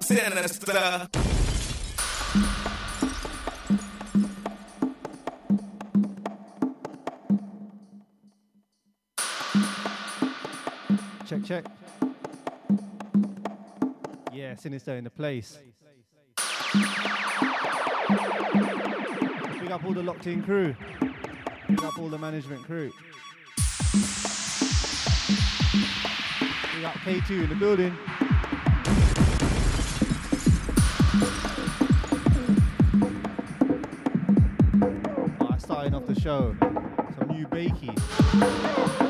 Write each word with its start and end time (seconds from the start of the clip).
Sinister. 0.00 1.08
Check, 11.26 11.44
check. 11.44 11.64
Yeah, 14.32 14.54
Sinister 14.54 14.96
in 14.96 15.04
the 15.04 15.10
place. 15.10 15.58
Big 19.60 19.70
up 19.70 19.84
all 19.84 19.92
the 19.92 20.02
locked 20.02 20.26
in 20.26 20.42
crew. 20.42 20.74
Big 21.68 21.84
up 21.84 21.98
all 21.98 22.08
the 22.08 22.16
management 22.16 22.64
crew. 22.64 22.90
We 26.74 26.80
got 26.80 26.94
K2 27.04 27.42
in 27.42 27.48
the 27.50 27.56
building. 27.56 27.94
Ah, 35.42 35.56
starting 35.58 35.94
off 35.94 36.06
the 36.06 36.18
show, 36.18 36.56
some 37.18 37.28
new 37.28 37.46
Bakey. 37.48 39.07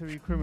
Interplanetary 0.00 0.18
criminal, 0.20 0.37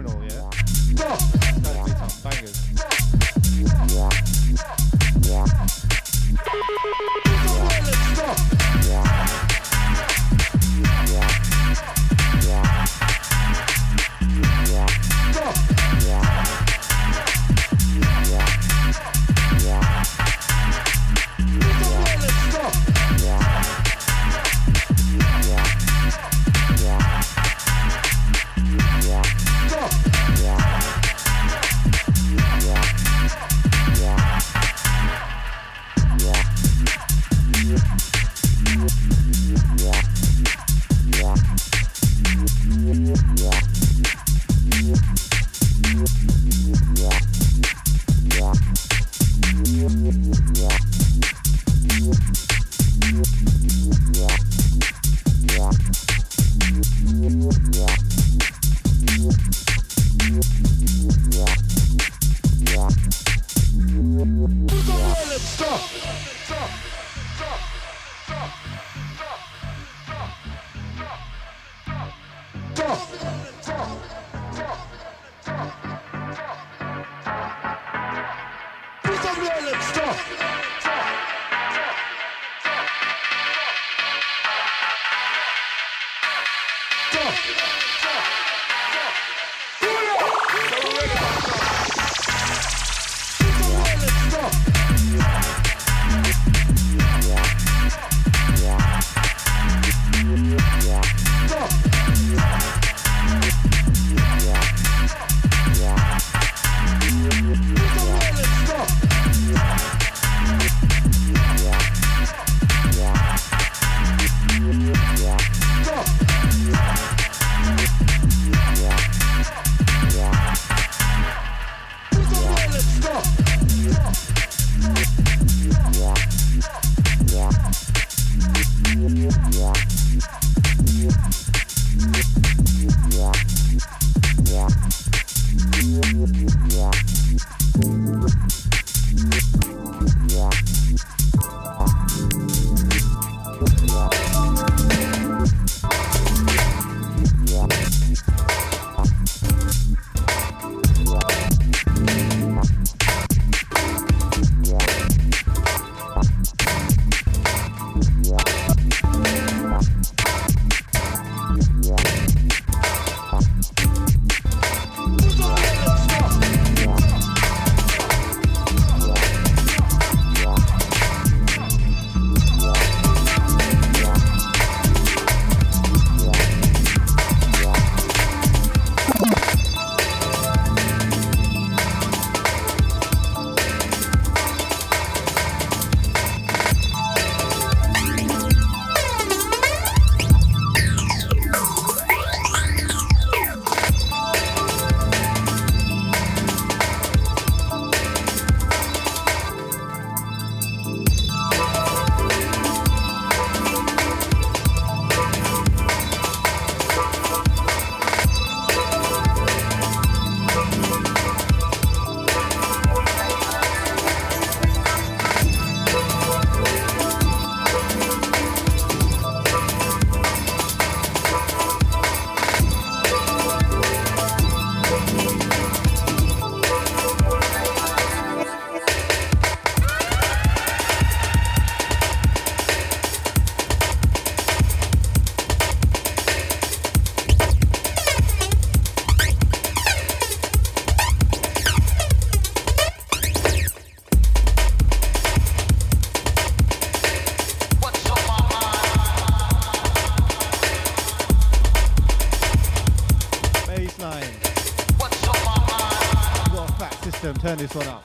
turn 257.56 257.68
this 257.68 257.76
one 257.76 258.05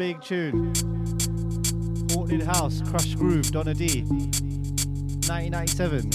big 0.00 0.22
tune. 0.22 0.72
Portland 2.08 2.42
House, 2.44 2.80
Crush 2.88 3.14
Groove, 3.16 3.50
Donna 3.50 3.74
D. 3.74 4.00
1997. 5.28 6.08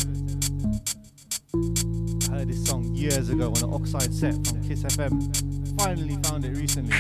I 2.24 2.36
heard 2.36 2.48
this 2.48 2.66
song 2.66 2.96
years 2.96 3.30
ago 3.30 3.52
on 3.52 3.64
an 3.64 3.72
Oxide 3.72 4.12
set 4.12 4.34
from 4.48 4.68
Kiss 4.68 4.82
FM. 4.82 5.80
Finally 5.80 6.18
found 6.24 6.46
it 6.46 6.58
recently. 6.58 6.96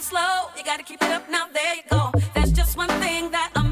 slow. 0.00 0.48
You 0.56 0.64
gotta 0.64 0.82
keep 0.82 1.02
it 1.02 1.10
up, 1.10 1.28
now 1.30 1.46
there 1.52 1.74
you 1.76 1.82
go. 1.90 2.10
That's 2.34 2.50
just 2.50 2.76
one 2.76 2.88
thing 3.00 3.30
that 3.30 3.50
I'm 3.54 3.63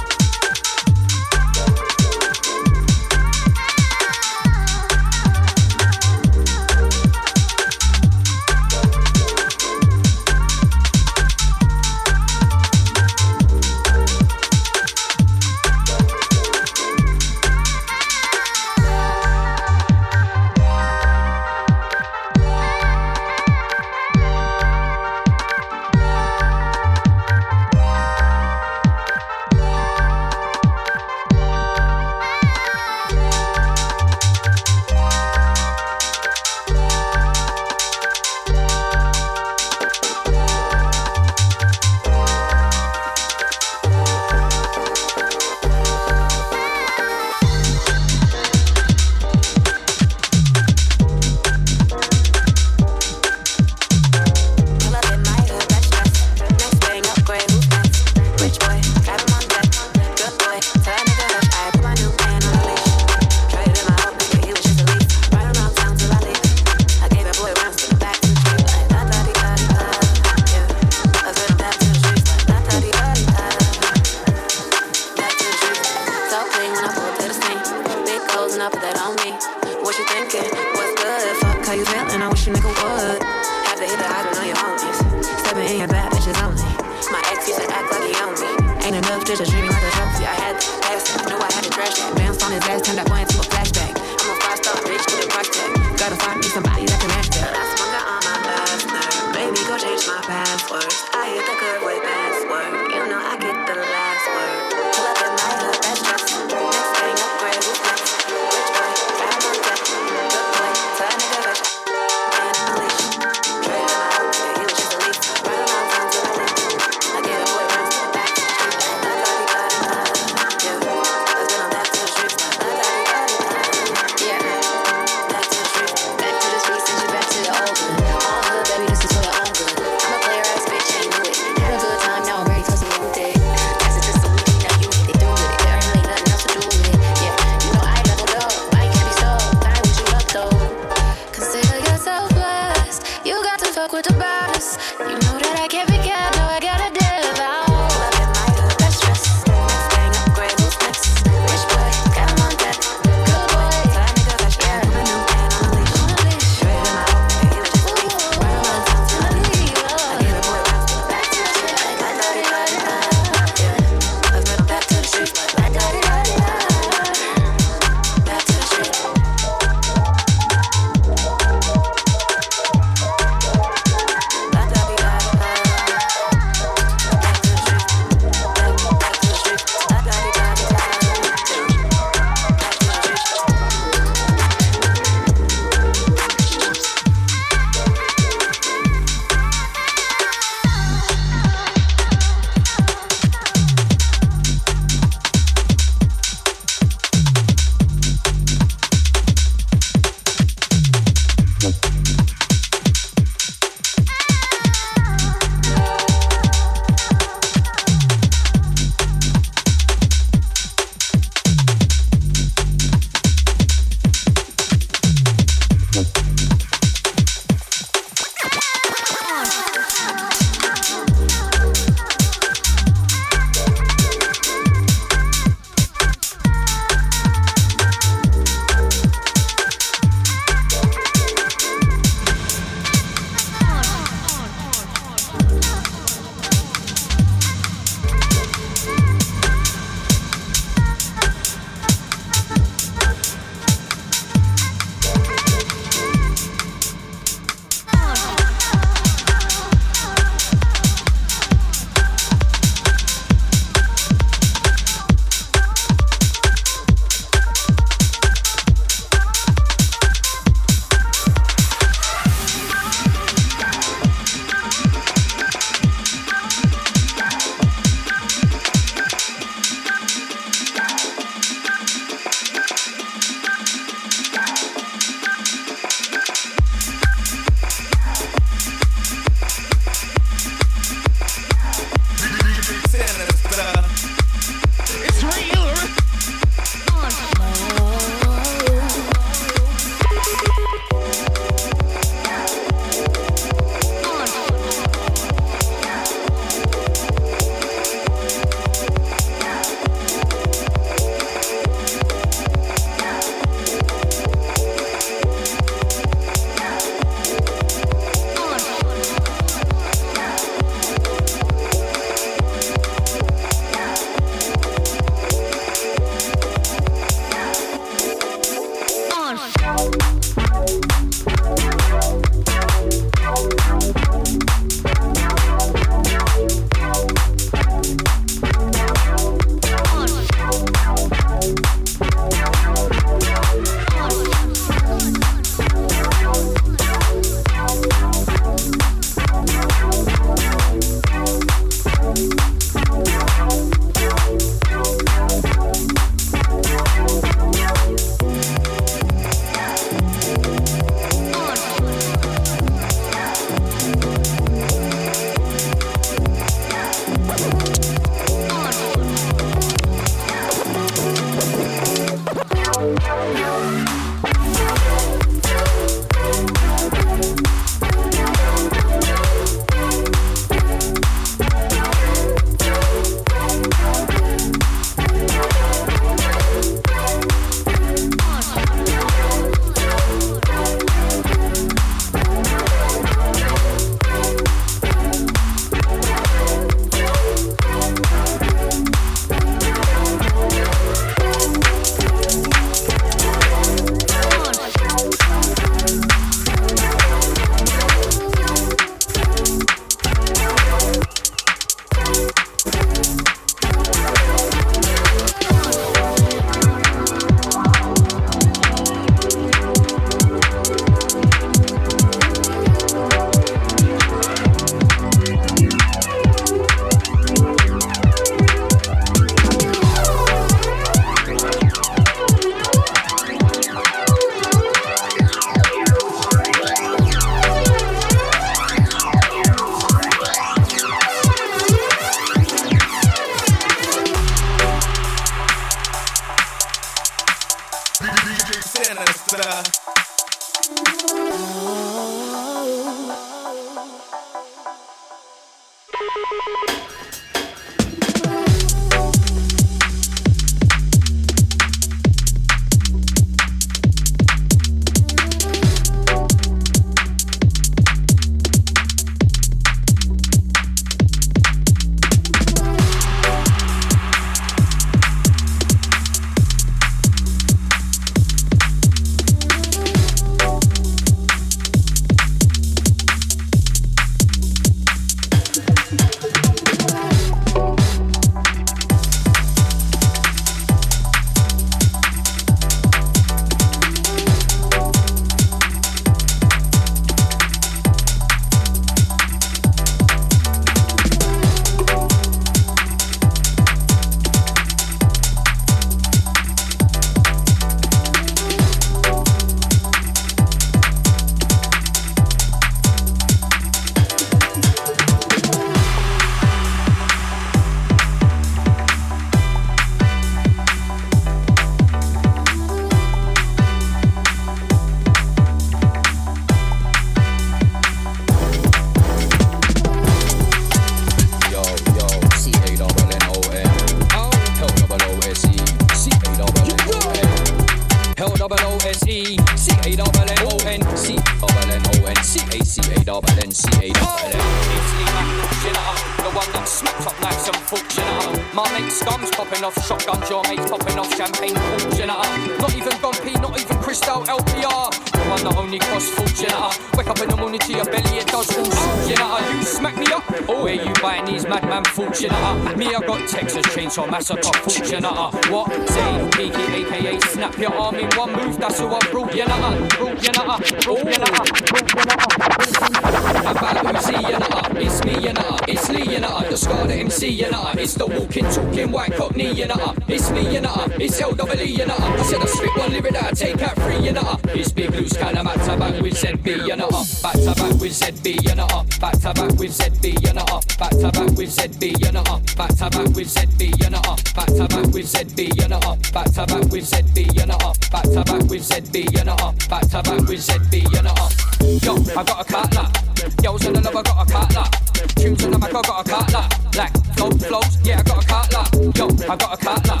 I 595.70 595.82
got 595.82 596.06
a 596.06 596.10
cutler. 596.10 596.48
Like 596.76 596.92
flow, 597.14 597.30
flows, 597.30 597.78
yeah, 597.84 598.00
I 598.00 598.02
got 598.02 598.24
a 598.24 598.26
cutler. 598.26 598.92
Yo, 598.96 599.06
I 599.30 599.36
got 599.36 599.54
a 599.54 599.64
cutler. 599.64 600.00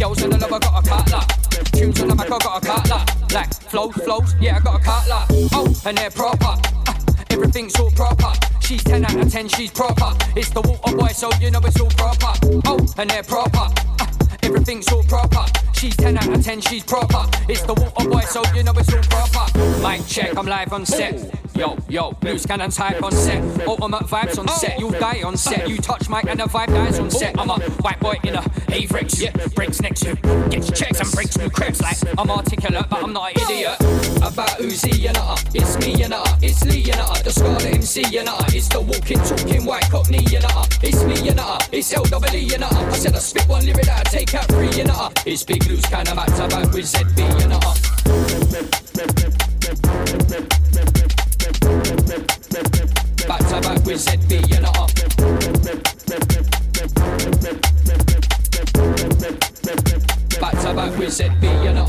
Yo's 0.00 0.22
on 0.24 0.30
the 0.30 0.38
love, 0.38 0.52
I 0.52 0.58
got 0.58 0.84
a 0.84 0.88
cutler. 0.88 1.20
Tunes 1.72 2.00
on 2.00 2.08
the 2.08 2.14
mic, 2.14 2.26
I 2.26 2.38
got 2.38 2.62
a 2.62 2.66
cutler. 2.66 3.00
Like 3.32 3.54
flow, 3.54 3.90
flows, 3.90 4.34
yeah, 4.40 4.56
I 4.56 4.60
got 4.60 4.80
a 4.80 4.84
cutler. 4.84 5.48
Oh, 5.52 5.72
and 5.86 5.96
they're 5.98 6.10
proper. 6.10 6.60
Everything's 7.30 7.78
all 7.78 7.90
proper. 7.92 8.32
She's 8.60 8.82
10 8.82 9.04
out 9.04 9.14
of 9.14 9.30
10, 9.30 9.48
she's 9.48 9.70
proper. 9.70 10.16
It's 10.34 10.50
the 10.50 10.62
water 10.62 10.96
boy, 10.96 11.08
so 11.08 11.30
you 11.40 11.50
know 11.50 11.60
it's 11.64 11.80
all 11.80 11.90
proper. 11.90 12.32
Oh, 12.66 12.78
and 12.98 13.08
they're 13.08 13.22
proper. 13.22 13.68
Everything's 14.42 14.88
all 14.88 15.04
proper. 15.04 15.46
She's 15.74 15.96
10 15.96 16.18
out 16.18 16.28
of 16.28 16.44
10, 16.44 16.60
she's 16.62 16.82
proper. 16.82 17.26
It's 17.48 17.62
the 17.62 17.74
water 17.74 18.08
boy, 18.08 18.22
so 18.22 18.42
you 18.54 18.64
know 18.64 18.72
it's 18.76 18.92
all 18.92 19.02
proper. 19.02 19.58
Mic 19.80 20.06
check, 20.06 20.36
I'm 20.36 20.46
live 20.46 20.72
on 20.72 20.84
set. 20.84 21.43
Yo, 21.56 21.78
yo, 21.88 22.16
loose 22.22 22.44
cannon 22.46 22.68
type 22.68 23.00
on 23.00 23.12
set. 23.12 23.40
Ultimate 23.66 24.02
vibes 24.06 24.38
on 24.38 24.48
set. 24.48 24.78
You 24.80 24.90
die 24.90 25.22
on 25.22 25.36
set. 25.36 25.68
You 25.68 25.76
touch 25.76 26.08
mic 26.08 26.24
and 26.24 26.40
the 26.40 26.44
vibe 26.44 26.66
dies 26.66 26.98
on 26.98 27.10
set. 27.10 27.38
I'm 27.38 27.48
a 27.48 27.60
white 27.80 28.00
boy 28.00 28.18
in 28.24 28.34
a 28.34 28.42
Avirex. 28.72 29.20
Yeah, 29.20 29.30
breaks 29.54 29.80
next 29.80 30.00
to 30.00 30.16
gets 30.50 30.70
checks 30.72 30.98
and 30.98 31.10
breaks 31.12 31.38
new 31.38 31.48
crepes. 31.48 31.80
Like 31.80 31.96
I'm 32.18 32.28
articulate, 32.28 32.86
but 32.90 33.04
I'm 33.04 33.12
not 33.12 33.36
an 33.36 33.42
idiot. 33.42 33.80
About 34.16 34.58
Uzi, 34.58 34.98
you 34.98 35.12
know, 35.12 35.36
it's 35.54 35.78
me, 35.78 35.94
you 35.94 36.08
know, 36.08 36.24
it's 36.42 36.64
Lee, 36.64 36.80
you 36.80 36.92
know, 36.92 37.12
the 37.22 37.30
Scarlet 37.30 37.66
MC, 37.66 38.02
you 38.08 38.24
know, 38.24 38.36
it's 38.48 38.68
the 38.68 38.80
walking, 38.80 39.18
talking 39.18 39.64
white 39.64 39.88
cockney, 39.90 40.24
you 40.24 40.40
know, 40.40 40.64
it's 40.82 41.04
me, 41.04 41.20
you 41.22 41.34
know, 41.34 41.58
it's 41.70 41.92
L-double-E, 41.92 42.38
you 42.38 42.58
know. 42.58 42.68
I 42.68 42.96
said 42.98 43.14
I 43.14 43.18
spit 43.18 43.46
one 43.48 43.64
lyric 43.64 43.86
that 43.86 44.06
I 44.06 44.10
take 44.10 44.34
out 44.34 44.50
free, 44.50 44.70
you 44.70 44.84
know. 44.84 45.10
It's 45.24 45.44
big 45.44 45.64
loose 45.66 45.86
kind 45.86 46.08
of 46.08 46.16
to 46.16 46.48
back 46.48 46.72
with 46.72 46.86
ZB, 46.86 47.40
you 47.40 47.48
know. 47.48 47.60
Back 52.54 52.62
to 52.62 53.60
back 53.60 53.84
with 53.84 53.98
ZB, 53.98 54.30
you 54.48 54.60
know. 54.60 54.70
Back 60.40 60.54
to 60.62 60.72
back 60.72 60.96
with 60.96 61.10
ZB, 61.10 61.42
you 61.64 61.72
know. 61.74 61.86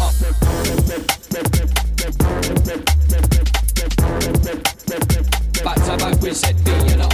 Back 5.63 5.75
to 5.85 5.97
back 5.97 6.21
with 6.23 6.33
ZB, 6.33 6.65
you 6.89 6.95
know. 6.97 7.09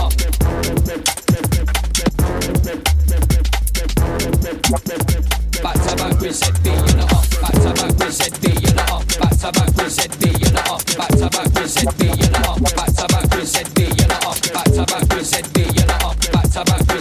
Back 5.62 5.76
to 5.76 5.96
back 5.98 6.22
with 6.22 6.40
ZB, 6.40 6.72
you 6.88 6.96
know. 6.96 7.08
Back 7.42 7.54
to 7.54 7.76
back 7.76 8.00
with 8.00 8.12
ZB, 8.16 8.48
you 8.56 8.74
know. 8.76 8.88
Back 9.20 9.32
to 9.42 9.52
back 9.52 9.76
with 9.76 9.92
ZB, 9.92 10.24
you 10.32 10.52
know. 10.54 10.78
Back 10.98 11.10
to 11.12 11.30
back 11.30 11.46
with 11.54 11.68
ZB, 11.68 12.08
you 12.08 12.30
know. 12.32 12.42
Back 12.42 12.51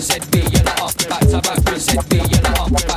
present 0.00 0.34
me, 0.34 0.40
you're 0.50 0.64
not 0.64 0.80
up. 0.80 1.08
Back 1.08 1.20
to 1.20 1.40
back 1.42 1.64
present 1.64 2.10
me, 2.10 2.18
you're 2.30 2.42
not 2.42 2.72
up. 2.72 2.89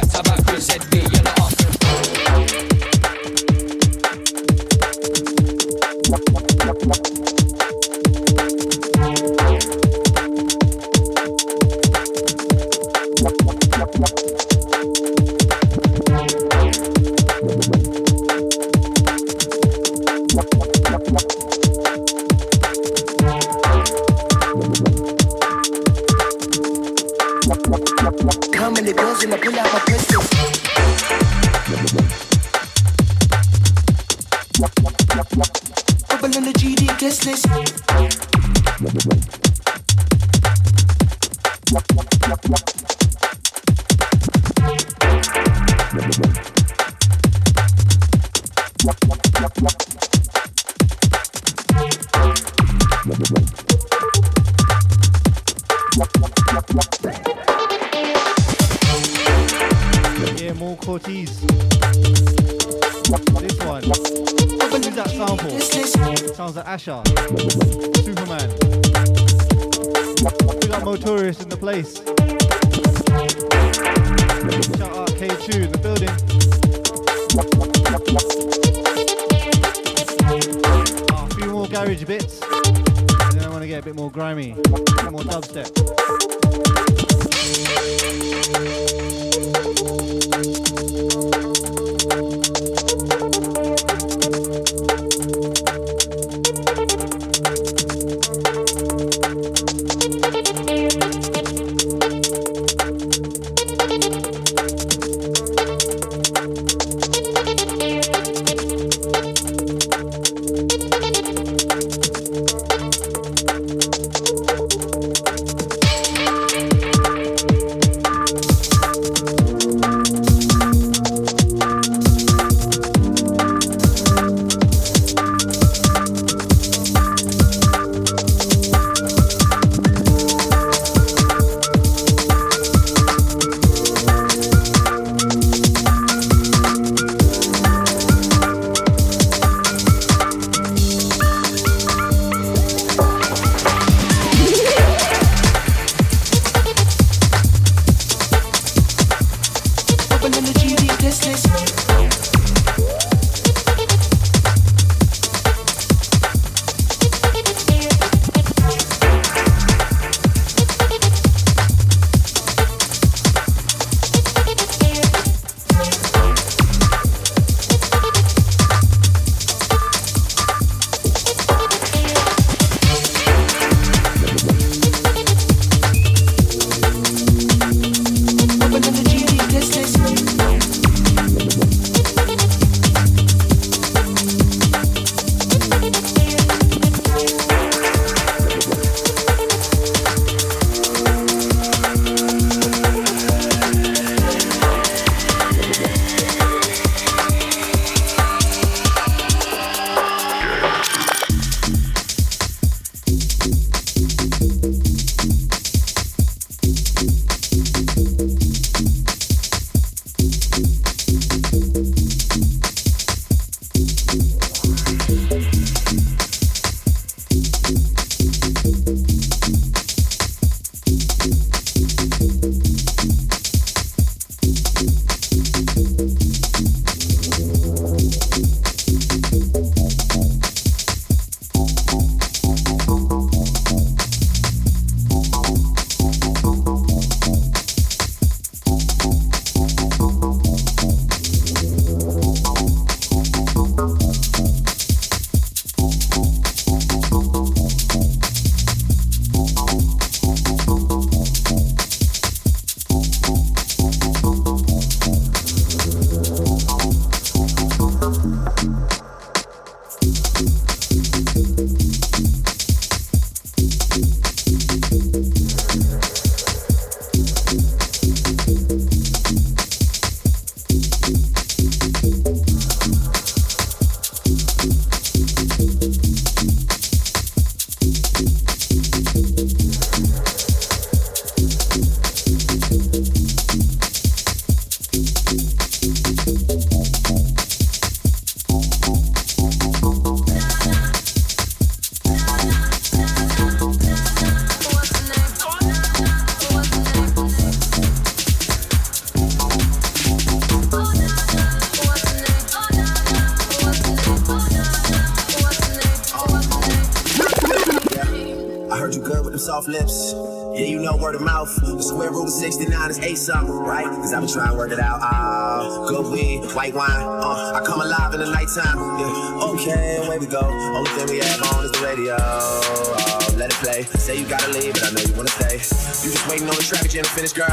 Say 324.14 324.22
you 324.22 324.30
gotta 324.30 324.52
leave, 324.54 324.74
but 324.74 324.86
I 324.86 324.92
know 324.94 325.02
you 325.02 325.16
wanna 325.18 325.34
stay. 325.34 325.58
You 326.06 326.14
just 326.14 326.30
waiting 326.30 326.46
on 326.46 326.54
the 326.54 326.62
traffic 326.62 326.92
jam 326.92 327.02
to 327.02 327.10
finish, 327.18 327.34
girl. 327.34 327.50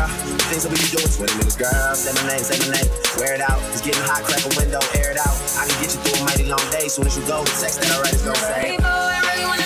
Things 0.53 0.69
that 0.69 0.69
we 0.69 0.77
be 0.77 0.93
doing 0.93 1.09
20 1.09 1.33
minutes, 1.41 1.57
girl. 1.57 1.95
Say 1.97 2.13
my 2.13 2.29
name, 2.29 2.45
say 2.45 2.61
my 2.61 2.77
name. 2.77 2.85
Wear 3.17 3.33
it 3.33 3.41
out. 3.41 3.65
It's 3.73 3.81
getting 3.81 4.05
hot, 4.05 4.29
crack 4.29 4.45
a 4.45 4.53
window, 4.61 4.77
air 4.93 5.09
it 5.09 5.17
out. 5.17 5.33
I 5.57 5.65
can 5.65 5.77
get 5.81 5.89
you 5.89 6.01
through 6.05 6.21
a 6.21 6.25
mighty 6.29 6.45
long 6.53 6.61
day. 6.69 6.93
Soon 6.93 7.09
as 7.09 7.17
you 7.17 7.25
go, 7.25 7.41
the 7.49 7.57
text 7.57 7.81
that 7.81 7.89
I 7.89 8.05
write 8.05 8.13
is 8.13 8.21
gonna 8.21 8.37
say. 8.45 8.77
Looking 8.77 8.85
for 8.85 8.93
that 8.93 9.25
to 9.25 9.60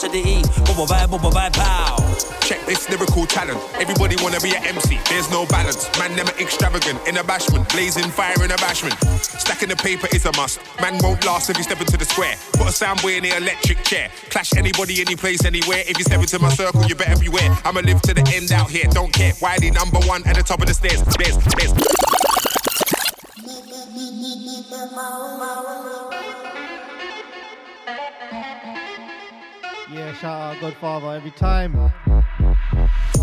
to 0.00 0.08
the 0.08 0.18
E. 0.18 0.42
Bubba 0.64 0.88
bye, 0.88 1.06
bubba 1.06 1.30
bye, 1.30 1.50
pow. 1.50 1.96
Check 2.40 2.64
this 2.64 2.88
lyrical 2.88 3.26
talent. 3.26 3.60
Everybody 3.74 4.16
wanna 4.22 4.40
be 4.40 4.56
an 4.56 4.64
MC. 4.64 4.98
There's 5.10 5.30
no 5.30 5.44
balance. 5.46 5.90
Man, 5.98 6.16
never 6.16 6.32
extravagant 6.40 7.06
in 7.06 7.18
a 7.18 7.22
bashment. 7.22 7.68
Blazing 7.70 8.08
fire 8.10 8.42
in 8.42 8.50
a 8.50 8.56
bashment. 8.56 8.96
Stacking 9.20 9.68
the 9.68 9.76
paper 9.76 10.08
is 10.14 10.24
a 10.24 10.32
must. 10.36 10.60
Man 10.80 10.96
won't 11.02 11.24
last 11.26 11.50
if 11.50 11.58
you 11.58 11.64
step 11.64 11.80
into 11.80 11.98
the 11.98 12.06
square. 12.06 12.34
Put 12.52 12.68
a 12.68 12.72
sound 12.72 13.02
boy 13.02 13.16
in 13.16 13.24
the 13.24 13.36
electric 13.36 13.84
chair. 13.84 14.10
Clash 14.30 14.56
anybody, 14.56 15.00
any 15.00 15.16
place, 15.16 15.44
anywhere. 15.44 15.84
If 15.86 15.98
you 15.98 16.04
step 16.04 16.20
into 16.20 16.38
my 16.38 16.50
circle, 16.50 16.82
you 16.86 16.94
better 16.94 17.18
beware. 17.20 17.50
I'ma 17.64 17.80
live 17.80 18.00
to 18.02 18.14
the 18.14 18.24
end 18.34 18.52
out 18.52 18.70
here. 18.70 18.86
Don't 18.90 19.12
care. 19.12 19.32
Wiley 19.42 19.70
number 19.70 19.98
one 20.08 20.26
at 20.26 20.36
the 20.36 20.42
top 20.42 20.60
of 20.60 20.66
the 20.66 20.74
stairs. 20.74 21.00
Stairs, 21.12 21.36
stairs. 21.44 21.99
Godfather 30.60 31.16
every 31.16 31.30
time. 31.30 31.72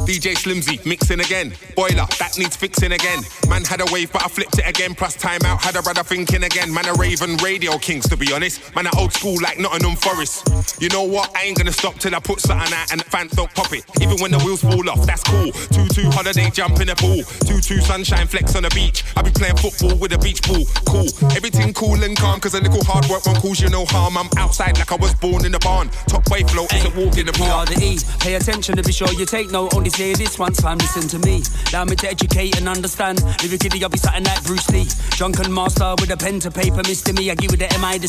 DJ 0.08 0.36
Slimzy 0.36 0.84
mixing 0.86 1.20
again. 1.20 1.54
Boiler 1.76 2.08
that 2.18 2.34
needs 2.38 2.56
fixing 2.56 2.94
again. 2.94 3.20
Man 3.48 3.64
had 3.64 3.82
a 3.82 3.86
wave, 3.92 4.12
but 4.12 4.24
I 4.24 4.28
flipped 4.28 4.58
it 4.58 4.68
again. 4.68 4.96
Plus 4.96 5.16
time 5.16 5.42
out, 5.46 5.62
had 5.62 5.76
a 5.76 5.82
brother 5.82 6.04
thinking 6.04 6.44
again. 6.44 6.74
Man 6.74 6.88
a 6.88 6.94
Raven 6.94 7.38
Radio 7.38 7.78
Kings 7.78 8.08
to 8.10 8.18
be 8.18 8.34
honest. 8.34 8.74
Man 8.76 8.88
a 8.88 8.98
old 8.98 9.14
school 9.14 9.38
like 9.42 9.60
Nottingham 9.60 9.96
Forest. 9.98 10.47
You 10.80 10.90
know 10.90 11.04
what? 11.04 11.36
I 11.36 11.44
ain't 11.44 11.58
gonna 11.58 11.72
stop 11.72 11.96
till 11.96 12.14
I 12.14 12.20
put 12.20 12.40
something 12.40 12.72
out 12.72 12.92
and 12.92 13.02
the 13.02 13.06
fans 13.06 13.32
don't 13.32 13.52
pop 13.56 13.74
it. 13.74 13.84
Even 14.00 14.18
when 14.22 14.32
the 14.32 14.38
wheels 14.46 14.62
fall 14.62 14.88
off, 14.90 15.06
that's 15.08 15.24
cool. 15.24 15.52
Two 15.74 15.88
two 15.90 16.10
holiday 16.12 16.50
jump 16.52 16.80
in 16.80 16.88
the 16.88 16.96
pool. 16.96 17.24
Two 17.50 17.60
two 17.62 17.82
sunshine 17.82 18.28
flex 18.28 18.56
on 18.56 18.64
the 18.64 18.70
beach. 18.76 19.04
I 19.16 19.24
be 19.24 19.32
playing 19.32 19.58
football 19.58 19.98
with 19.98 20.14
a 20.14 20.20
beach 20.20 20.42
ball. 20.46 20.66
Cool. 20.86 21.10
Everything 21.34 21.74
cool 21.74 21.98
and 22.04 22.16
calm, 22.16 22.40
cause 22.40 22.54
a 22.54 22.62
little 22.62 22.84
hard 22.84 23.08
work 23.10 23.26
won't 23.26 23.40
cause 23.40 23.60
you 23.60 23.70
no 23.70 23.86
harm. 23.86 24.18
I'm 24.18 24.30
outside 24.38 24.78
like 24.78 24.92
I 24.92 24.98
was 24.98 25.14
born 25.16 25.46
in 25.46 25.52
the 25.52 25.60
barn. 25.60 25.90
Top 26.06 26.30
wave 26.30 26.50
flow 26.50 26.68
is 26.70 26.86
a 26.86 26.94
walk 26.94 27.18
in 27.18 27.26
the 27.26 27.34
park. 27.34 27.70
the 27.70 27.82
E. 27.82 27.98
Pay 28.20 28.36
attention 28.36 28.76
to 28.78 28.84
be 28.84 28.92
sure 28.92 29.10
you 29.14 29.26
take 29.26 29.50
note. 29.50 29.74
Only 29.74 29.90
say 29.90 30.14
this 30.14 30.38
one 30.38 30.54
time. 30.54 30.78
Listen 30.78 31.10
to 31.10 31.18
me. 31.26 31.42
Allow 31.74 31.86
me 31.86 31.96
to 31.98 32.08
educate 32.08 32.56
and 32.58 32.70
understand. 32.70 33.18
Lyrically, 33.42 33.82
I'll 33.82 33.90
be 33.90 33.98
something 33.98 34.24
like 34.24 34.44
Bruce 34.44 34.70
Lee. 34.70 34.86
Drunken 35.18 35.50
master 35.52 35.96
with 35.98 36.12
a 36.12 36.18
pen 36.18 36.40
to 36.42 36.52
paper. 36.52 36.86
Mr. 36.86 37.18
Me, 37.18 37.32
I 37.32 37.36
give 37.36 37.52
you 37.52 37.58
the 37.58 37.74
M 37.74 37.84
I 37.84 37.98
to. 37.98 38.08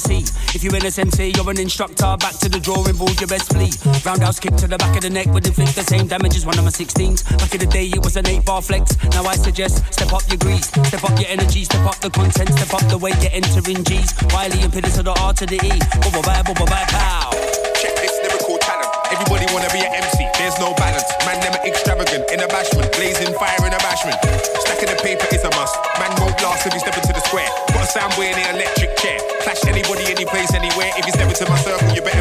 If 0.54 0.62
you're 0.62 0.76
in 0.76 0.84
a 0.84 0.90
sensei, 0.90 1.32
you're 1.34 1.48
an 1.50 1.58
instructor. 1.58 2.16
Back 2.20 2.36
to 2.44 2.48
the 2.48 2.57
drawing 2.60 2.96
board, 2.96 3.18
your 3.20 3.28
best 3.28 3.52
flee. 3.52 3.70
Roundhouse 4.04 4.38
kick 4.40 4.54
to 4.56 4.66
the 4.66 4.78
back 4.78 4.94
of 4.96 5.02
the 5.02 5.10
neck 5.10 5.26
would 5.28 5.46
inflict 5.46 5.74
the 5.74 5.82
same 5.82 6.06
damage 6.06 6.36
as 6.36 6.46
one 6.46 6.58
of 6.58 6.64
my 6.64 6.70
16s. 6.70 7.24
Back 7.38 7.54
in 7.54 7.60
the 7.60 7.66
day, 7.66 7.86
it 7.86 8.02
was 8.02 8.16
an 8.16 8.26
8 8.26 8.44
bar 8.44 8.62
flex. 8.62 8.96
Now 9.10 9.24
I 9.24 9.36
suggest 9.36 9.84
step 9.92 10.12
up 10.12 10.22
your 10.28 10.38
grease, 10.38 10.66
step 10.66 11.04
up 11.04 11.18
your 11.18 11.28
energy, 11.28 11.64
step 11.64 11.84
up 11.86 11.96
the 12.00 12.10
content, 12.10 12.50
step 12.54 12.72
up 12.74 12.84
the 12.88 12.98
way 12.98 13.12
you're 13.20 13.34
entering 13.34 13.84
G's. 13.84 14.14
Wiley 14.32 14.60
and 14.62 14.72
pillars 14.72 14.94
to 14.96 15.02
the 15.02 15.14
R 15.20 15.32
to 15.34 15.46
the 15.46 15.56
E. 15.56 15.72
Bubba 16.02 16.22
bye, 16.24 16.42
bubba 16.42 16.66
bye, 16.66 16.86
pow. 16.88 17.30
Check 17.78 17.94
this 18.02 18.14
lyrical 18.22 18.58
talent. 18.58 18.90
Everybody 19.12 19.46
wanna 19.54 19.70
be 19.70 19.80
an 19.80 19.94
MC. 19.94 20.26
There's 20.36 20.58
no 20.58 20.74
balance. 20.74 21.06
Man, 21.24 21.38
never 21.40 21.60
extravagant 21.64 22.30
in 22.30 22.40
a 22.40 22.48
bashment. 22.48 22.90
Blazing 22.92 23.32
fire 23.38 23.62
in 23.64 23.72
a 23.72 23.80
bashment. 23.80 24.18
Stacking 24.66 24.90
the 24.90 24.98
paper 25.00 25.26
is 25.32 25.44
a 25.44 25.50
must. 25.56 25.78
Man 25.98 26.12
won't 26.20 26.36
last 26.42 26.66
if 26.66 26.74
you 26.74 26.80
step 26.80 26.96
into 26.96 27.12
the 27.12 27.22
square. 27.24 27.48
Put 27.72 27.82
a 27.82 27.86
sound 27.86 28.12
in 28.18 28.34
the 28.34 28.44
electric 28.50 28.96
chair. 28.98 29.18
Clash 29.42 29.64
anybody, 29.66 30.04
any 30.10 30.24
place, 30.24 30.52
anywhere. 30.54 30.90
If 30.98 31.06
you 31.06 31.12
step 31.12 31.28
into 31.28 31.48
my 31.48 31.58
circle, 31.58 31.88
you 31.94 32.02
better. 32.02 32.17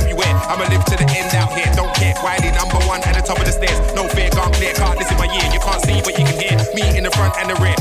I'ma 0.57 0.73
live 0.73 0.85
to 0.85 0.97
the 0.97 1.05
end 1.13 1.35
out 1.35 1.53
here. 1.53 1.71
Don't 1.75 1.93
care. 1.93 2.15
Wiley 2.23 2.49
number 2.49 2.81
one 2.89 2.99
at 3.03 3.13
the 3.13 3.21
top 3.21 3.37
of 3.37 3.45
the 3.45 3.51
stairs. 3.51 3.77
No 3.93 4.07
fear, 4.07 4.31
gone 4.31 4.51
clear. 4.53 4.73
This 4.97 5.11
is 5.11 5.17
my 5.19 5.29
year. 5.29 5.45
You 5.53 5.59
can't 5.59 5.81
see, 5.85 6.01
but 6.01 6.17
you 6.17 6.25
can 6.25 6.33
hear 6.33 6.57
me 6.73 6.97
in 6.97 7.03
the 7.03 7.11
front 7.11 7.37
and 7.37 7.51
the 7.51 7.61
rear. 7.61 7.76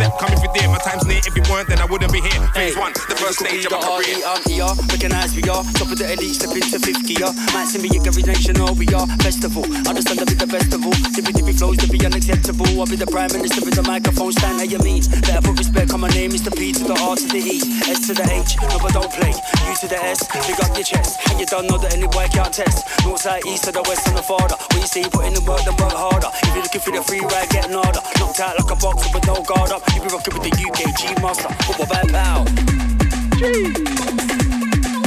Step? 0.00 0.16
Come 0.16 0.32
if 0.32 0.40
you're. 0.40 0.70
My 0.72 0.78
time's 0.78 1.04
near. 1.04 1.20
If 1.20 1.36
you 1.36 1.44
weren't, 1.52 1.68
then 1.68 1.78
I 1.78 1.84
wouldn't 1.84 2.12
be 2.12 2.20
here. 2.24 2.40
Phase 2.56 2.76
one, 2.76 2.92
the 2.94 3.16
first 3.20 3.44
stage 3.44 3.66
of 3.66 3.72
my 3.72 3.84
career. 3.84 4.16
I'm 4.24 4.40
here, 4.48 4.64
recognize 4.88 5.36
we 5.36 5.42
are 5.50 5.60
Top 5.76 5.92
of 5.92 5.98
the 5.98 6.08
elite, 6.12 6.40
step 6.40 6.54
into 6.56 6.78
fifth 6.78 7.04
gear 7.04 7.28
Might 7.52 7.68
see 7.68 7.82
me 7.82 7.90
at 7.92 8.06
every 8.06 8.22
nation, 8.22 8.60
all 8.60 8.74
we 8.74 8.86
are 8.94 9.06
Festival, 9.20 9.64
understand 9.84 10.20
I 10.20 10.24
be 10.24 10.38
the 10.38 10.46
festival 10.46 10.92
Dippy 11.12 11.32
dippy 11.32 11.52
flows 11.52 11.76
to 11.82 11.88
be 11.90 11.98
unacceptable 12.04 12.68
I'll 12.78 12.86
be 12.86 12.96
the 12.96 13.10
prime 13.10 13.32
minister 13.32 13.60
with 13.64 13.74
the 13.74 13.84
microphone 13.84 14.32
stand 14.32 14.62
How 14.62 14.68
you 14.68 14.78
mean? 14.80 15.02
Better 15.26 15.42
put 15.42 15.58
respect 15.58 15.92
on 15.92 16.00
my 16.00 16.08
name 16.16 16.30
the 16.30 16.52
P 16.54 16.72
to 16.72 16.84
the 16.84 16.96
R 17.00 17.16
to 17.16 17.26
the 17.26 17.42
E 17.42 17.58
S 17.90 18.06
to 18.08 18.14
the 18.14 18.24
H, 18.30 18.56
no 18.60 18.78
but 18.78 18.94
don't 18.94 19.12
play 19.12 19.34
U 19.34 19.72
to 19.82 19.86
the 19.88 19.98
S, 20.00 20.24
big 20.46 20.56
up 20.62 20.72
your 20.76 20.86
chest 20.86 21.18
And 21.28 21.40
you 21.40 21.46
don't 21.46 21.66
know 21.66 21.76
that 21.76 21.92
any 21.92 22.06
boy 22.08 22.28
can't 22.32 22.52
test 22.52 22.86
North 23.04 23.20
side, 23.20 23.44
east 23.44 23.64
to 23.68 23.72
the 23.72 23.82
west 23.84 24.06
and 24.08 24.16
the 24.16 24.22
farther 24.22 24.56
When 24.72 24.80
you 24.80 24.88
say 24.88 25.04
you 25.04 25.10
put 25.10 25.26
in 25.26 25.34
the 25.34 25.44
work, 25.44 25.64
then 25.66 25.76
work 25.76 25.92
harder 25.92 26.30
If 26.46 26.54
you're 26.54 26.64
looking 26.64 26.80
for 26.80 26.92
the 26.92 27.02
free 27.02 27.20
ride, 27.20 27.50
getting 27.50 27.76
harder 27.76 28.00
Knocked 28.20 28.40
out 28.40 28.54
like 28.56 28.70
a 28.70 28.78
boxer 28.78 29.10
with 29.12 29.26
no 29.26 29.42
guard 29.42 29.72
up 29.74 29.89
You 29.94 30.00
be 30.02 30.08
rocking 30.08 30.34
with 30.34 30.44
the 30.44 30.54
UK 30.66 30.80
G 30.98 31.14
Master 31.22 31.48
Football 31.64 31.86
bad 31.86 32.08
pow 32.10 32.44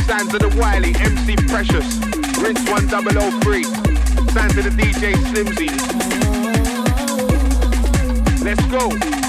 Stands 0.04 0.34
of 0.34 0.40
the 0.42 0.50
Wiley, 0.60 0.94
MC 1.00 1.36
Precious, 1.48 1.98
Rinse 2.40 2.70
1003. 2.70 3.64
Stands 3.64 4.58
of 4.58 4.64
the 4.64 4.72
DJ 4.72 5.14
Slimzy. 5.30 5.70
Let's 8.44 8.66
go. 8.66 9.23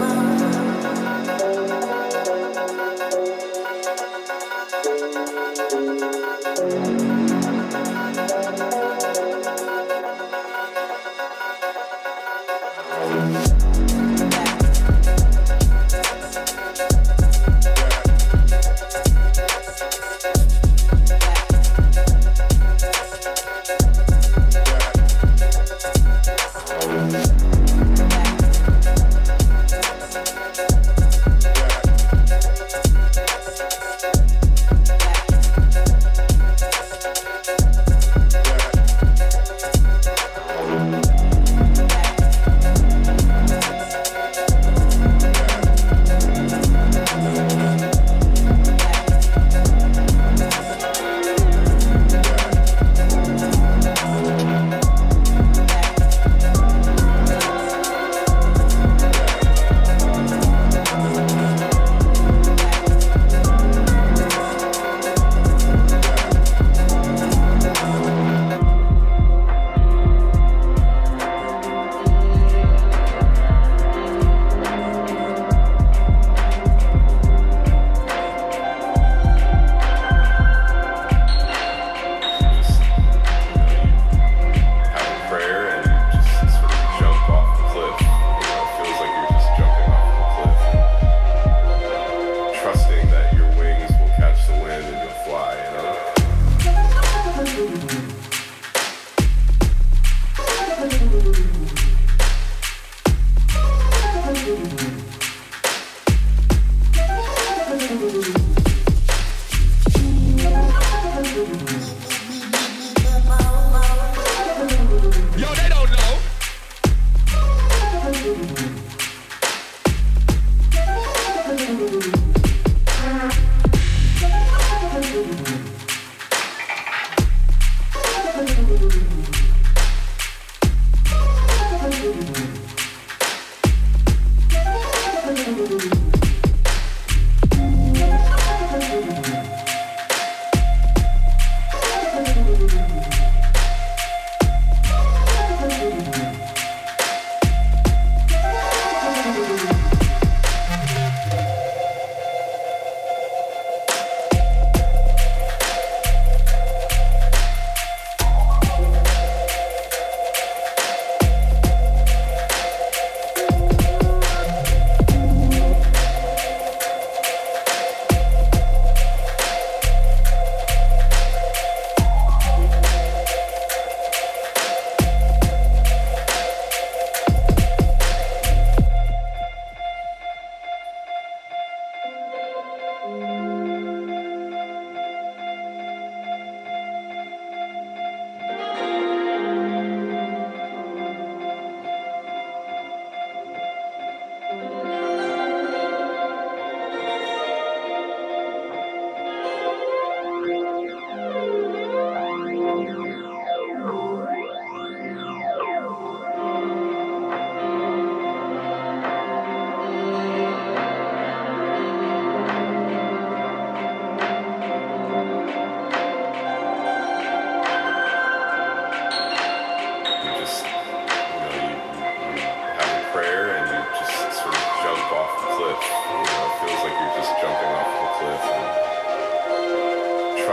my. 0.00 0.51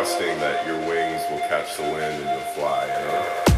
trusting 0.09 0.39
that 0.39 0.65
your 0.65 0.77
wings 0.87 1.21
will 1.29 1.39
catch 1.47 1.75
the 1.77 1.83
wind 1.83 1.95
and 1.95 2.23
you'll 2.23 2.39
fly, 2.53 2.85
you 2.85 3.05
know? 3.05 3.48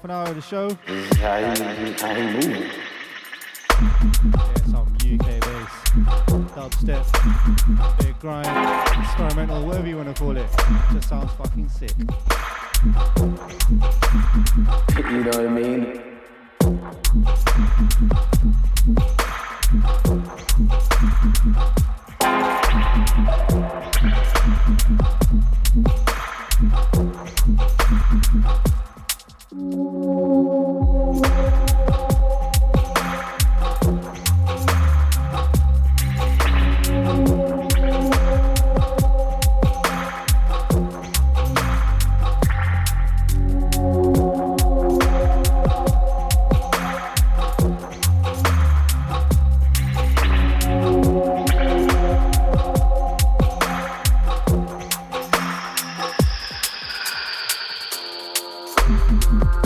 half 0.00 0.04
an 0.06 0.10
hour 0.12 0.28
of 0.28 0.34
the 0.34 0.40
show. 0.40 0.68
Mm-hmm. 59.10 59.59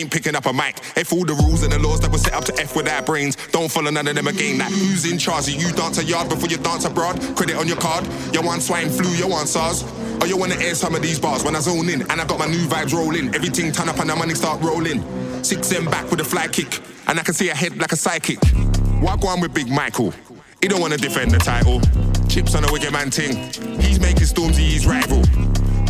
ain't 0.00 0.10
picking 0.10 0.34
up 0.34 0.46
a 0.46 0.52
mic. 0.52 0.78
if 0.96 1.12
all 1.12 1.24
the 1.24 1.34
rules 1.34 1.62
and 1.62 1.72
the 1.72 1.78
laws 1.78 2.00
that 2.00 2.10
were 2.10 2.18
set 2.18 2.34
up 2.34 2.44
to 2.44 2.58
F 2.60 2.74
with 2.74 2.88
our 2.88 3.02
brains. 3.02 3.36
Don't 3.52 3.70
follow 3.70 3.90
none 3.90 4.08
of 4.08 4.14
them 4.14 4.26
again. 4.26 4.58
Like, 4.58 4.72
who's 4.72 5.10
in 5.10 5.18
charge? 5.18 5.48
Are 5.48 5.52
you 5.52 5.72
dance 5.72 5.98
a 5.98 6.04
yard 6.04 6.28
before 6.28 6.48
you 6.48 6.56
dance 6.58 6.84
abroad? 6.84 7.20
Credit 7.36 7.56
on 7.56 7.68
your 7.68 7.76
card. 7.76 8.06
Your 8.32 8.42
one 8.42 8.60
swine 8.60 8.88
flu, 8.88 9.08
your 9.10 9.28
one 9.28 9.46
SARS. 9.46 9.84
Oh, 10.22 10.26
you 10.26 10.36
wanna 10.36 10.56
air 10.56 10.74
some 10.74 10.94
of 10.94 11.02
these 11.02 11.18
bars 11.18 11.44
when 11.44 11.56
I 11.56 11.60
zone 11.60 11.88
in 11.88 12.02
and 12.02 12.20
I 12.20 12.24
got 12.26 12.38
my 12.38 12.46
new 12.46 12.66
vibes 12.66 12.92
rolling. 12.92 13.34
Everything 13.34 13.72
turn 13.72 13.88
up 13.88 13.98
and 13.98 14.10
the 14.10 14.16
money 14.16 14.34
start 14.34 14.60
rolling. 14.62 15.02
Six 15.42 15.72
M 15.72 15.86
back 15.86 16.10
with 16.10 16.20
a 16.20 16.24
fly 16.24 16.46
kick, 16.48 16.80
and 17.06 17.18
I 17.18 17.22
can 17.22 17.32
see 17.32 17.48
a 17.48 17.54
head 17.54 17.78
like 17.78 17.92
a 17.92 17.96
psychic. 17.96 18.38
Walk 19.00 19.24
on 19.24 19.40
with 19.40 19.54
Big 19.54 19.68
Michael. 19.68 20.12
He 20.60 20.68
don't 20.68 20.80
wanna 20.80 20.98
defend 20.98 21.30
the 21.30 21.38
title. 21.38 21.80
Chips 22.28 22.54
on 22.54 22.64
a 22.64 22.72
wicked 22.72 22.92
man 22.92 23.10
ting. 23.10 23.34
He's 23.80 23.98
making 23.98 24.24
Stormzy 24.24 24.68
his 24.72 24.86
rival. 24.86 25.22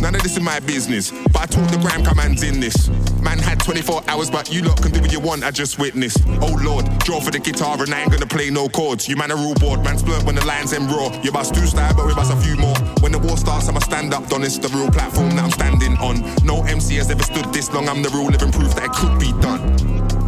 None 0.01 0.15
of 0.15 0.23
this 0.23 0.37
is 0.37 0.41
my 0.41 0.59
business, 0.61 1.11
but 1.11 1.41
I 1.41 1.45
talk 1.45 1.69
the 1.69 1.77
gram 1.77 2.03
commands 2.03 2.41
in 2.41 2.59
this. 2.59 2.89
Man 3.21 3.37
had 3.37 3.59
24 3.59 4.01
hours, 4.07 4.31
but 4.31 4.51
you 4.51 4.63
lot 4.63 4.81
can 4.81 4.91
do 4.91 4.99
what 4.99 5.11
you 5.11 5.19
want, 5.19 5.43
I 5.43 5.51
just 5.51 5.77
witnessed. 5.77 6.17
Oh 6.41 6.57
lord, 6.61 6.85
draw 6.99 7.19
for 7.19 7.31
the 7.31 7.39
guitar 7.39 7.77
and 7.81 7.93
I 7.93 8.01
ain't 8.01 8.11
gonna 8.11 8.25
play 8.25 8.49
no 8.49 8.67
chords. 8.67 9.07
You 9.07 9.15
man 9.15 9.29
a 9.31 9.35
rule 9.35 9.53
board, 9.53 9.83
man 9.83 9.97
splurt 9.97 10.25
when 10.25 10.35
the 10.35 10.45
lines 10.45 10.71
them 10.71 10.87
raw. 10.87 11.13
You 11.21 11.31
bust 11.31 11.53
two 11.53 11.67
style, 11.67 11.93
but 11.95 12.07
we 12.07 12.15
bust 12.15 12.33
a 12.33 12.37
few 12.37 12.57
more. 12.57 12.75
When 13.01 13.11
the 13.11 13.19
war 13.19 13.37
starts, 13.37 13.69
I'ma 13.69 13.79
stand 13.79 14.13
up, 14.13 14.27
Don. 14.27 14.43
It's 14.43 14.57
the 14.57 14.69
real 14.69 14.89
platform 14.89 15.29
that 15.35 15.43
I'm 15.43 15.51
standing 15.51 15.97
on. 15.97 16.25
No 16.43 16.63
MC 16.63 16.95
has 16.95 17.11
ever 17.11 17.23
stood 17.23 17.53
this 17.53 17.71
long, 17.71 17.87
I'm 17.87 18.01
the 18.01 18.09
real 18.09 18.25
living 18.25 18.51
proof 18.51 18.73
that 18.75 18.85
it 18.85 18.93
could 18.97 19.19
be 19.19 19.31
done. 19.41 19.61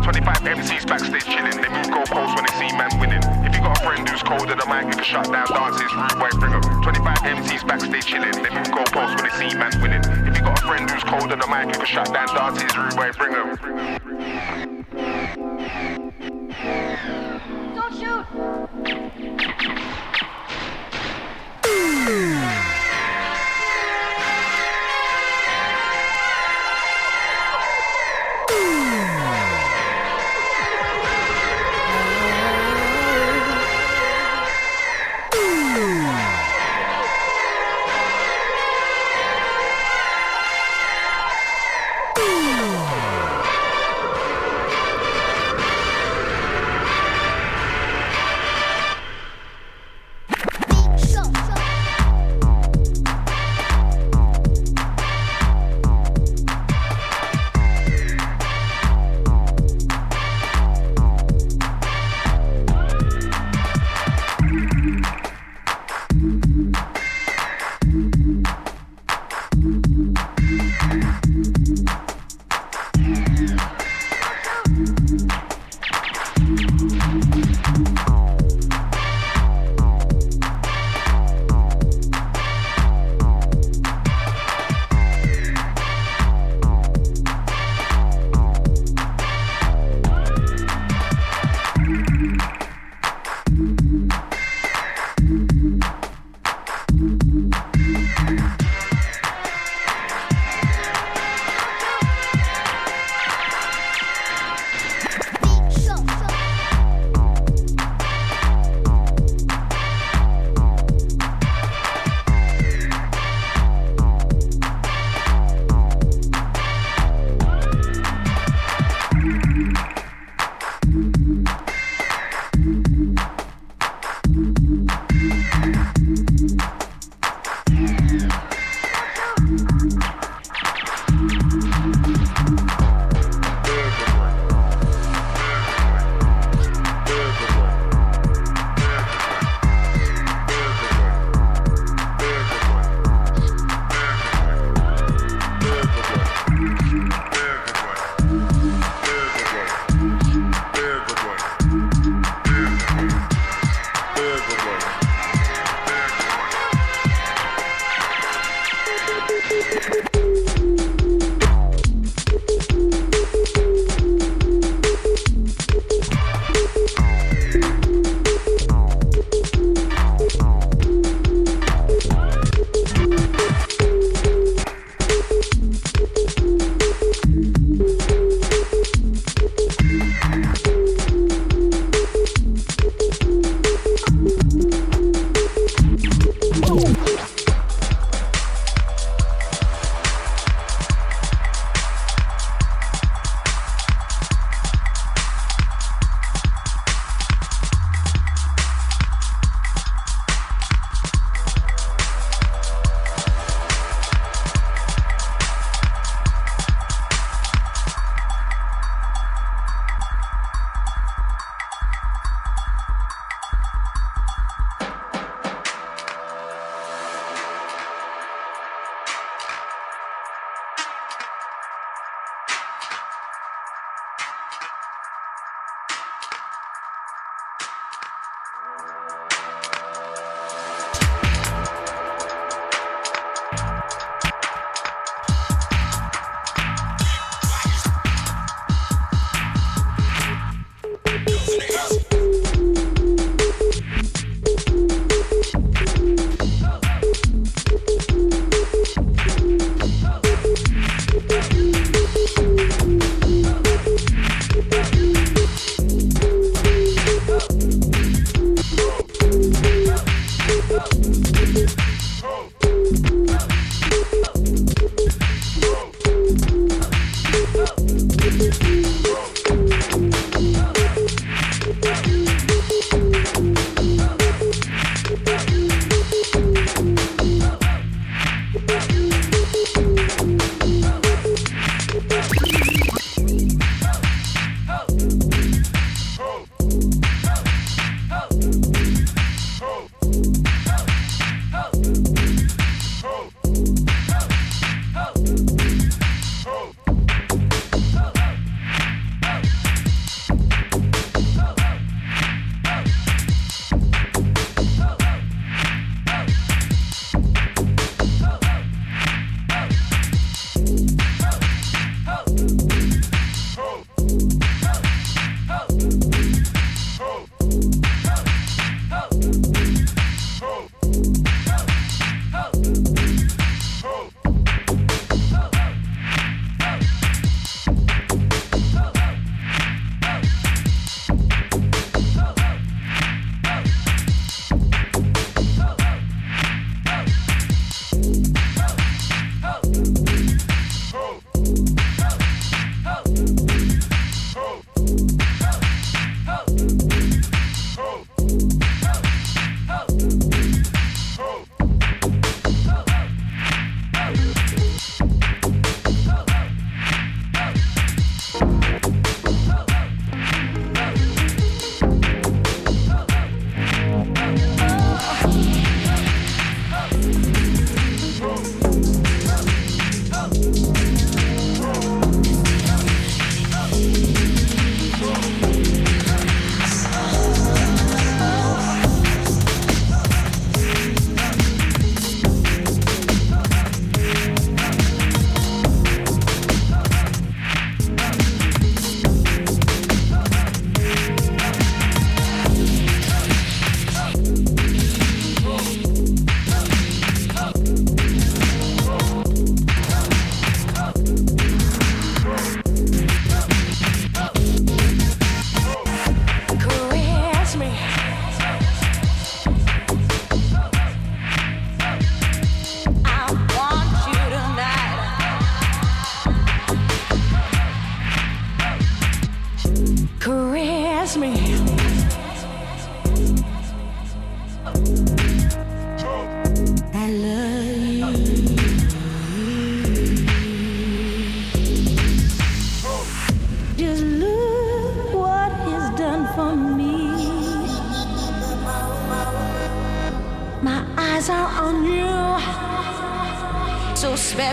25 0.03 0.43
MCs 0.43 0.85
backstage 0.85 1.23
chilling. 1.23 1.57
They 1.57 1.71
move 1.71 1.87
goalposts 1.87 2.35
when 2.35 2.45
they 2.45 2.53
see 2.59 2.71
man 2.75 2.91
winning. 2.99 3.23
If 3.47 3.55
you 3.55 3.61
got 3.63 3.79
a 3.79 3.81
friend 3.81 4.07
who's 4.07 4.21
colder 4.21 4.53
the 4.53 4.67
mic, 4.67 4.85
you 4.91 4.99
can 4.99 5.07
shut 5.07 5.31
down 5.31 5.47
dances, 5.47 5.91
rude 5.95 6.19
boy, 6.19 6.29
bring 6.37 6.53
'em. 6.53 6.61
25 6.83 7.23
MCs 7.25 7.63
backstage 7.63 8.05
chilling. 8.05 8.35
They 8.43 8.51
move 8.51 8.67
goalposts 8.67 9.15
when 9.15 9.23
they 9.23 9.33
see 9.39 9.57
man 9.57 9.71
winning. 9.81 9.82
At 11.33 11.41
the 11.41 11.47
mic, 11.47 11.65
you 11.67 11.73
can 11.73 11.85
shut 11.85 12.13
down 12.13 12.27
dances, 12.35 12.77
rude 12.77 12.95
boy, 12.95 13.11
bring 13.17 13.33
'em. 13.33 14.02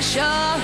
special. 0.00 0.60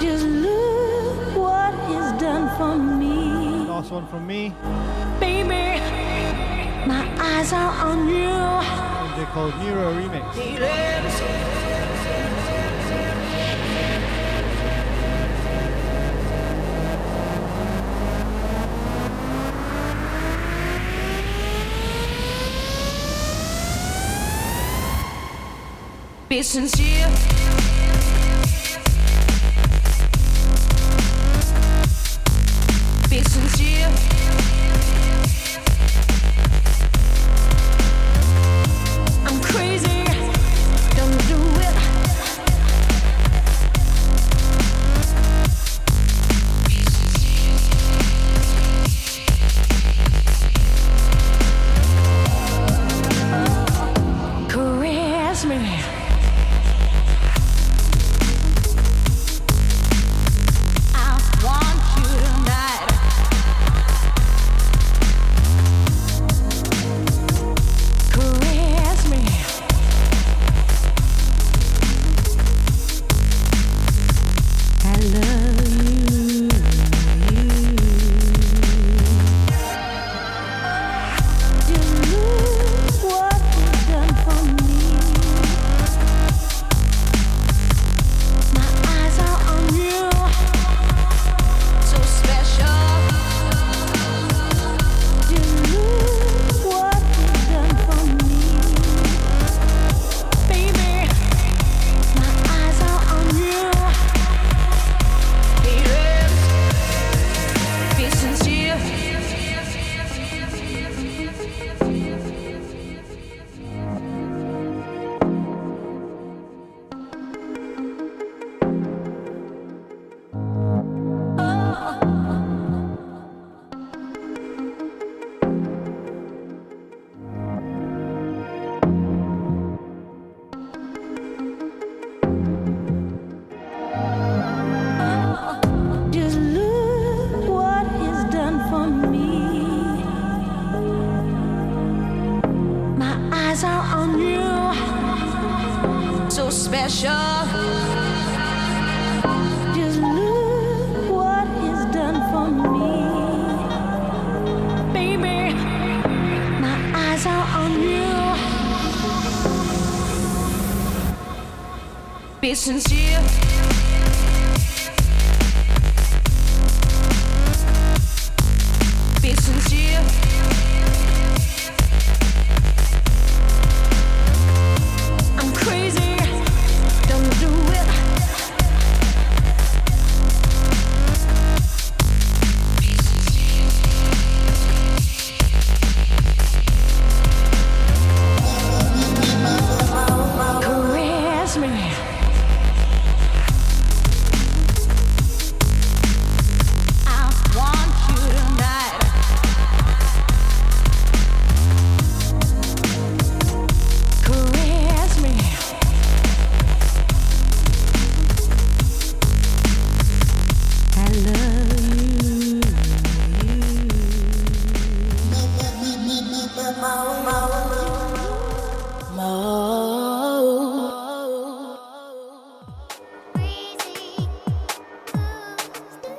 Just 0.00 0.26
look 0.26 1.36
what 1.36 1.72
he's 1.88 2.20
done 2.20 2.48
for 2.56 2.76
me. 2.76 3.66
Last 3.68 3.92
one 3.92 4.06
from 4.08 4.26
me. 4.26 4.52
Baby, 5.20 5.80
my 6.86 7.06
eyes 7.18 7.52
are 7.52 7.70
on 7.86 8.08
you. 8.08 8.34
They're 9.16 9.26
called 9.26 9.54
Neuro 9.58 9.94
Remix. 9.94 11.63
be 26.34 26.42
sincere. 26.42 27.53